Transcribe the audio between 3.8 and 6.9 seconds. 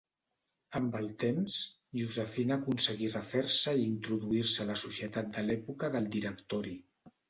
i introduir-se a la societat de l'època del Directori.